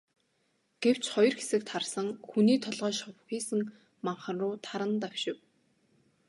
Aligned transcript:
Гэвч 0.81 1.03
хоёр 1.13 1.33
хэсэг 1.37 1.61
тасран, 1.71 2.07
хүний 2.29 2.59
толгой 2.63 2.93
шовсхийсэн 2.99 3.61
манхан 4.05 4.37
руу 4.41 4.55
таран 4.65 4.93
давшив. 5.01 5.37